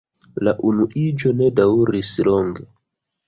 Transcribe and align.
La 0.45 0.53
unuiĝo 0.69 1.33
ne 1.41 1.51
daŭris 1.59 2.15
longe. 2.31 2.67